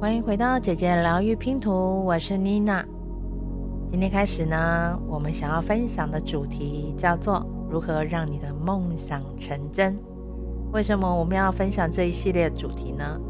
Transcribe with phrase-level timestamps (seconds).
[0.00, 2.82] 欢迎回到姐姐疗愈拼图，我是妮娜。
[3.86, 9.94] 今天开始呢，我们想要分享的主题叫做如何让你的梦想成真。
[10.72, 13.20] 为什么我们要分享这一系列主题呢？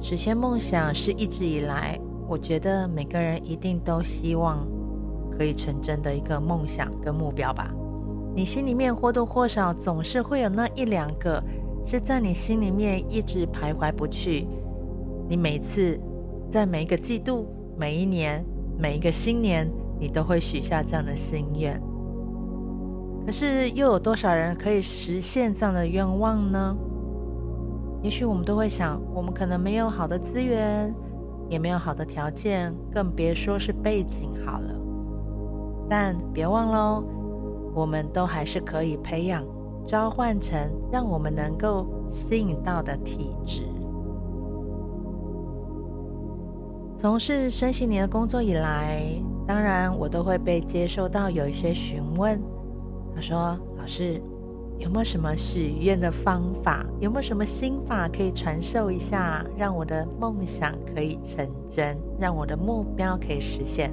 [0.00, 4.66] 实现梦想是一直以来，我觉得每个人一定都希望
[5.36, 7.70] 可以成真的一个梦想跟目标吧。
[8.34, 11.44] 你心里面或多或少总是会有那一两个，
[11.84, 14.46] 是在你心里面一直徘徊不去。
[15.28, 16.00] 你每次。
[16.50, 18.44] 在每一个季度、每一年、
[18.78, 21.80] 每一个新年，你都会许下这样的心愿。
[23.26, 26.76] 可是，又有多少人可以实现这样的愿望呢？
[28.02, 30.94] 也许我们都会想，我们可能没有好的资源，
[31.48, 34.74] 也没有好的条件，更别说是背景好了。
[35.88, 37.02] 但别忘了，
[37.74, 39.42] 我们都还是可以培养、
[39.86, 40.58] 召唤成
[40.92, 43.62] 让我们能够吸引到的体质。
[47.04, 48.98] 从事身心灵的工作以来，
[49.46, 52.40] 当然我都会被接受到有一些询问。
[53.14, 54.22] 他说：“老师，
[54.78, 56.82] 有没有什么许愿的方法？
[57.00, 63.92] 有没有什么心法可以传授一下，让我的梦想可以成真，让我的目标可以实现？”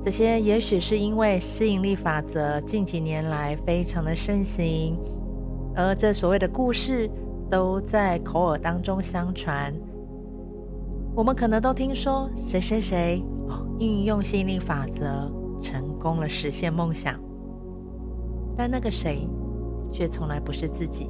[0.00, 4.96] 这些也许是因为吸引力法则近几年来非常的盛行，
[5.74, 7.10] 而这所谓的故事
[7.50, 9.74] 都在口耳当中相传。
[11.16, 17.18] 我们可能都听说谁谁谁哦，运用吸引力法则成功了，实现梦想。
[18.54, 19.26] 但那个谁
[19.90, 21.08] 却从来不是自己。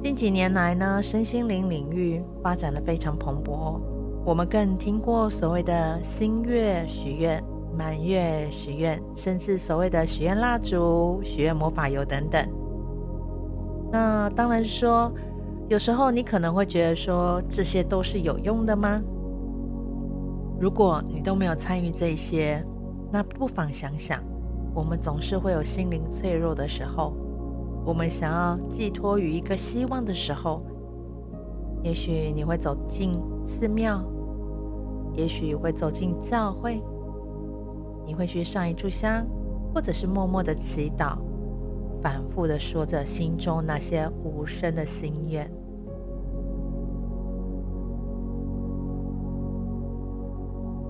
[0.00, 3.78] 近几年来呢，身心灵领域发展得非常蓬勃。
[4.24, 7.44] 我们更听过所谓的新月许愿、
[7.76, 12.42] 满月许愿，甚至所谓的许愿蜡烛、许愿魔法油等等。
[13.92, 15.12] 那当然说。
[15.68, 19.00] 有时候你可能会觉得说，这些都是有用的吗？
[20.60, 22.64] 如果你都没有参与这些，
[23.10, 24.22] 那不妨想想，
[24.74, 27.14] 我们总是会有心灵脆弱的时候，
[27.84, 30.62] 我们想要寄托于一个希望的时候，
[31.82, 34.04] 也许你会走进寺庙，
[35.14, 36.82] 也许会走进教会，
[38.06, 39.26] 你会去上一炷香，
[39.74, 41.16] 或者是默默的祈祷，
[42.02, 45.48] 反复的说着心中那些无声的心愿。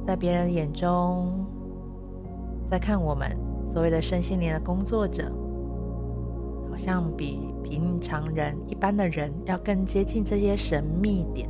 [0.07, 1.47] 在别人眼中，
[2.71, 3.29] 在看我们
[3.71, 5.31] 所谓的身心灵的工作者，
[6.71, 11.49] 好像比平常人、一般的人要更接近这些神秘点。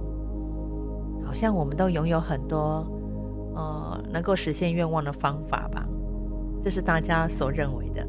[1.25, 2.87] 好像我们都拥有很多，
[3.55, 5.89] 呃，能够实现愿望的方法吧？
[6.61, 8.07] 这是大家所认为的。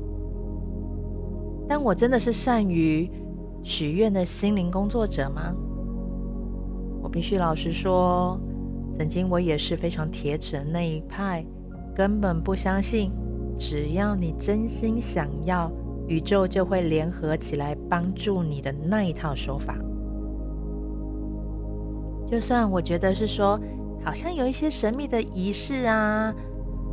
[1.67, 3.09] 但我真的是善于
[3.63, 5.53] 许愿的心灵工作者吗？
[7.01, 8.39] 我必须老实说。
[8.95, 11.43] 曾经我也是非常铁齿的那一派，
[11.95, 13.11] 根本不相信，
[13.57, 15.71] 只要你真心想要，
[16.07, 19.75] 宇宙就会联合起来帮助你的那一套说法。
[22.27, 23.59] 就算我觉得是说，
[24.05, 26.31] 好像有一些神秘的仪式啊，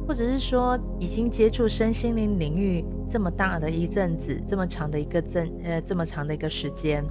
[0.08, 7.04] 或者是说已经接触身心灵领域这么大的一阵子，这么长的一个阵呃这么长的一个时间，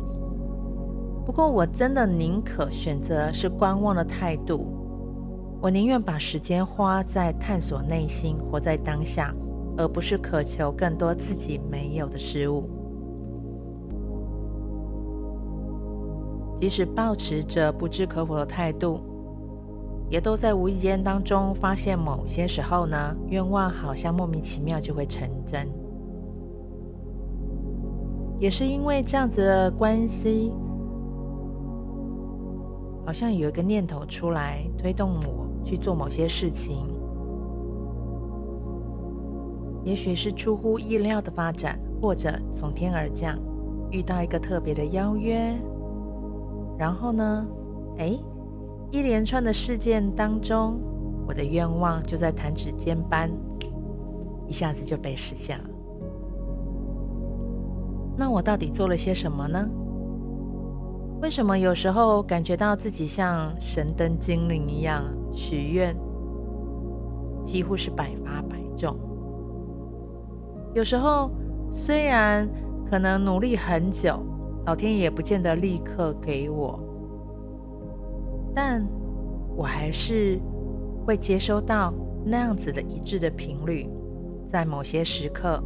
[1.26, 4.66] 不过我真的宁可选择是观望的态度。
[5.62, 9.36] 我宁愿把时间花在探索内心，活在当下，
[9.76, 12.64] 而不是渴求更多自己没有的事物。
[16.62, 19.02] 即使抱持着不置可否的态度，
[20.10, 25.68] 也都在无意间当中发现，某些时候呢，愿望好像莫名其妙就会成真。
[28.40, 30.52] 也是因为这样子的关系，
[33.06, 35.48] 好像有一个念头出来推动我。
[35.62, 36.88] 去做某些事情，
[39.84, 43.38] 也许是出乎意料的发展，或者从天而降，
[43.92, 45.54] 遇到一个特别的邀约，
[46.78, 47.46] 然后呢，
[47.98, 48.18] 哎，
[48.90, 50.80] 一连串的事件当中，
[51.28, 53.30] 我的愿望就在弹指间般，
[54.48, 55.70] 一下子就被实现了。
[58.20, 59.66] 那我到底做了些什么呢？
[61.22, 65.06] 为什么有时候感觉到自己像神灯精灵一样？
[65.32, 65.96] 许愿
[67.46, 68.94] 几乎是百发百中。
[70.74, 71.32] 有时候
[71.72, 72.46] 虽然
[72.92, 74.22] 可能努力很久，
[74.66, 76.78] 老天爷不见得立刻给我，
[78.54, 78.86] 但
[79.56, 80.38] 我还是
[81.06, 81.94] 会接收到
[82.26, 83.90] 那样子的一致的频率，
[84.46, 85.64] 在某些时刻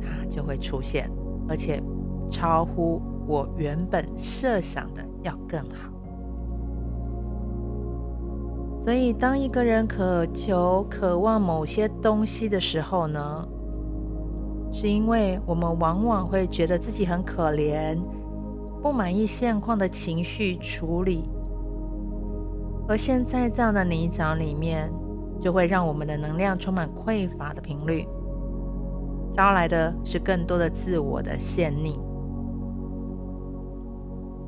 [0.00, 1.08] 它就会出现，
[1.48, 1.82] 而且
[2.30, 5.90] 超乎我原本设想的要更好。
[8.80, 13.48] 所以，当一个人渴求、渴望某些东西的时候呢，
[14.72, 17.98] 是因为我们往往会觉得自己很可怜，
[18.80, 21.28] 不满意现况的情绪处理，
[22.86, 24.88] 而现在这样的泥沼里面，
[25.40, 28.06] 就会让我们的能量充满匮乏的频率，
[29.36, 31.98] 招来的是更多的自我的陷溺。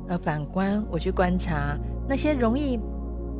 [0.07, 1.77] 而反观我去观察
[2.07, 2.79] 那些容易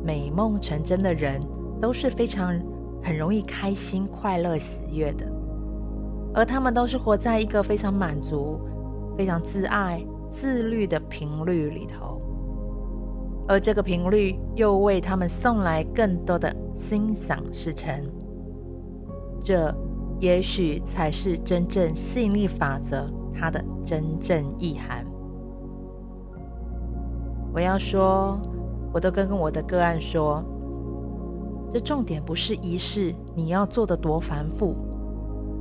[0.04, 1.42] 美梦成真的人，
[1.80, 2.56] 都是非常
[3.02, 5.26] 很容易开心、快乐、喜悦的，
[6.32, 8.60] 而他们都是活在一个非常满足、
[9.18, 10.00] 非常自爱、
[10.30, 12.22] 自律的频率里头，
[13.48, 17.92] 而这个频率又为他们送来更多的心想事成。
[19.42, 19.74] 这
[20.20, 25.04] 也许才是真正吸引力法则它的真正意涵。
[27.52, 28.38] 我要说，
[28.92, 30.44] 我都跟跟我的个案说，
[31.72, 34.76] 这重点不是仪式你要做得多繁复，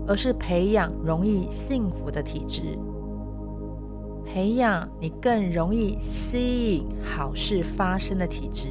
[0.05, 2.77] 而是培养容易幸福的体质，
[4.25, 8.67] 培养你更容易吸引好事发生的体质。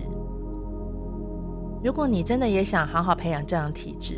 [1.83, 4.17] 如果你真的也想好好培养这样体质，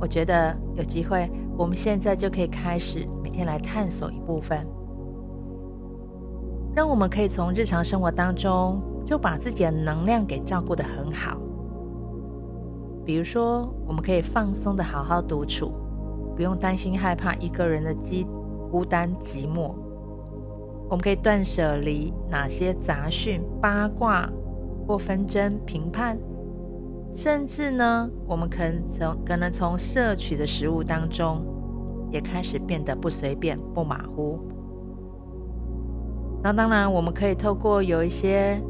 [0.00, 4.66] 我觉得有机会，我们现在就可以开始每天来探索一部分。
[6.74, 11.38] 让我们可以从日常生活当中就把自己的能量给照顾得很好。
[13.04, 15.72] 比如说，我们可以放松的好好独处，
[16.34, 18.26] 不用担心害怕一个人的寂
[18.70, 19.72] 孤单寂寞。
[20.88, 24.28] 我们可以断舍离哪些杂讯、八卦
[24.86, 26.18] 或纷争、评判，
[27.16, 31.42] 甚至呢，我们可能从可能从摄取的食物当中
[32.12, 34.38] 也开始变得不随便、不马虎。
[36.42, 38.60] 那当然，我们可以透过有一些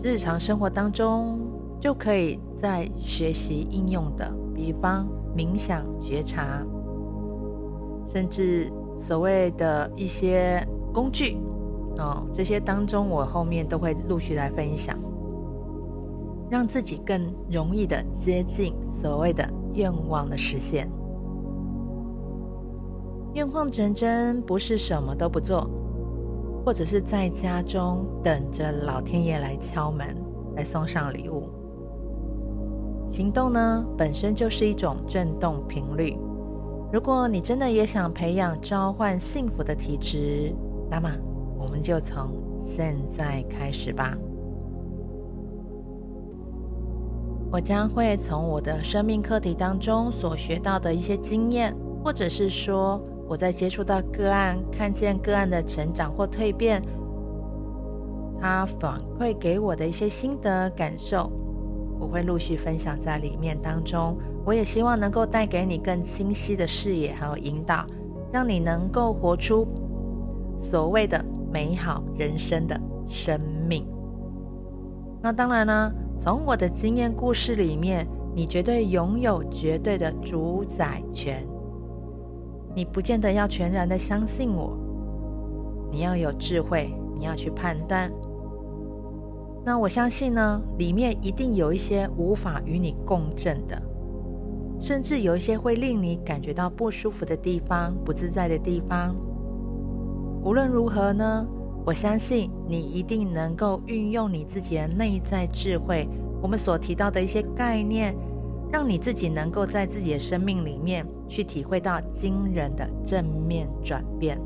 [0.00, 1.40] 日常生活当中
[1.80, 5.04] 就可以在学习应用的，比方
[5.36, 6.64] 冥想、觉察，
[8.08, 11.36] 甚至所谓的一些工具
[11.98, 14.96] 哦，这些当中我后面都会陆续来分享，
[16.50, 20.90] 让自己更容易的接近所谓的愿望的实现。
[23.32, 25.68] 愿望成真不是什么都不做。
[26.64, 30.16] 或者是在家中等着老天爷来敲门，
[30.56, 31.50] 来送上礼物。
[33.10, 36.16] 行动呢，本身就是一种振动频率。
[36.90, 40.54] 如果你真的也想培养召唤幸福的体质，
[40.90, 41.10] 那么
[41.58, 42.30] 我们就从
[42.62, 44.16] 现在开始吧。
[47.54, 51.72] 我将会从我的生命课题当中所学到的一些经验，
[52.02, 53.00] 或者是说。
[53.26, 56.82] 我在接触到个案，看见个案的成长或蜕变，
[58.38, 61.30] 他反馈给我的一些心得感受，
[61.98, 64.18] 我会陆续分享在里面当中。
[64.44, 67.86] 我也希望能够带给你更清晰的视野，还有引导，
[68.30, 69.66] 让你能够活出
[70.58, 72.78] 所谓的美好人生的
[73.08, 73.86] 生命。
[75.22, 81.46] 那当然呢，从我的经验故事里面，你绝对拥有绝对的主宰权。
[82.74, 84.76] 你不见得要全然的相信我，
[85.90, 88.10] 你要有智慧，你要去判断。
[89.64, 93.80] 那我相信呢，里面一定有一些无法与你共振的，
[94.80, 99.14] 甚至有一些会令你感觉到不舒服的地方、不自在的地方。
[100.42, 101.46] 无论如何呢，
[101.84, 106.08] 我相信你一定能够运用你自己的内在智慧，
[106.42, 108.14] 我们所提到的一些概念。
[108.72, 114.36] 让你自己能够在自己的生命里面去体会到惊人的正面转变。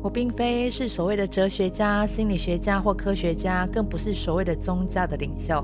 [0.00, 5.60] 我并非是所谓的哲学家、心理学家或科学家，更不是所谓的宗教的领袖。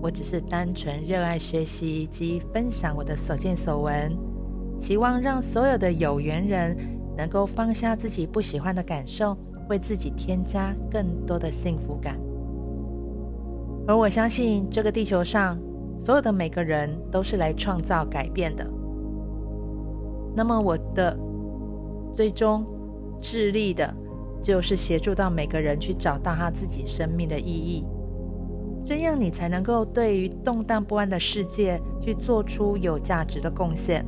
[0.00, 4.16] 我只是单纯热爱学习及分享我的所见所闻，
[4.78, 6.76] 期望让所有的有缘人
[7.20, 9.36] 能够放下自己不喜欢的感受，
[9.68, 12.18] 为自己添加更多的幸福感。
[13.86, 15.58] 而我相信，这个地球上
[16.02, 18.66] 所有的每个人都是来创造改变的。
[20.34, 21.14] 那么，我的
[22.14, 22.64] 最终
[23.20, 23.94] 致力的，
[24.42, 27.84] 就是协助到每个人去找到他自己生命的意义，
[28.82, 34.06] 这样你才能够对于动荡不安的世界去做出有价值的贡献。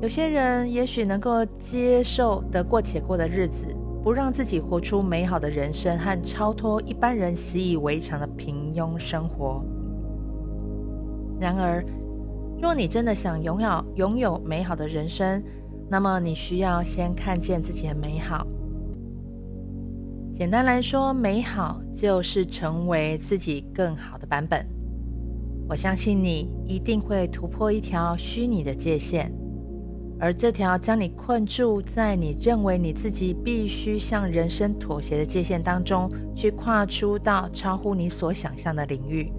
[0.00, 3.66] 有些人也许能够接受得过且过的日子。
[4.06, 9.60] 不让自己活出美好的人生和超脱一般人习以为常的平庸生活。
[11.40, 11.84] 然而，
[12.62, 15.42] 若你真的想拥有拥有美好的人生，
[15.90, 18.46] 那么你需要先看见自己的美好，
[20.32, 24.64] 简单来说，美好就是成为自己更好的版本。
[25.68, 29.32] 我相信你一定会突破一条虚拟的界限，
[30.18, 39.30] 而这条将你困住在你认为你自己必须向人生妥协的界限当中，去跨出到超乎你所想象的领域，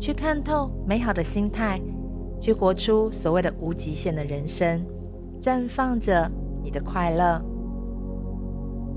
[0.00, 1.78] 去看透美好的心态，
[2.40, 4.82] 去活出所谓的无极限的人生，
[5.42, 6.30] 绽放着
[6.62, 7.42] 你的快乐。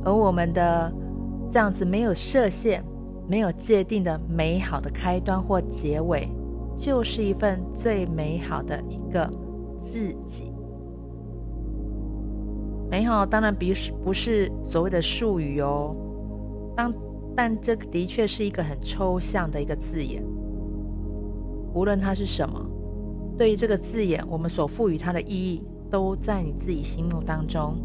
[0.05, 0.89] 而我们的
[1.51, 2.81] 这样子没有设限、
[3.27, 6.29] 没有界定的美好的开端或结尾，
[6.77, 9.29] 就是一份最美好的一个
[9.77, 10.52] 自己。
[12.89, 15.91] 美好当然不是不是所谓的术语哦，
[16.75, 16.93] 当
[17.35, 20.23] 但这的确是一个很抽象的一个字眼。
[21.73, 22.63] 无论它是什么，
[23.35, 27.75] 对于这个字眼，我们所赋予它的意义，都在你自己心目当中。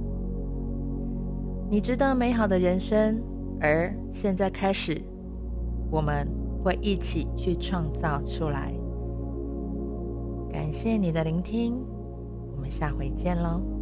[1.71, 3.19] 你值得美好的人生，
[3.61, 5.01] 而现在开始，
[5.91, 6.29] 我们
[6.63, 8.75] 会一起去创造出来。
[10.53, 11.79] 感谢你的聆听，
[12.55, 13.78] 我们下回见喽。